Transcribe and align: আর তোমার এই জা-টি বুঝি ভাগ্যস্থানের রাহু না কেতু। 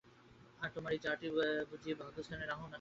আর 0.61 0.69
তোমার 0.75 0.91
এই 0.93 0.99
জা-টি 1.03 1.27
বুঝি 1.69 1.91
ভাগ্যস্থানের 1.99 2.47
রাহু 2.49 2.59
না 2.59 2.67
কেতু। 2.67 2.69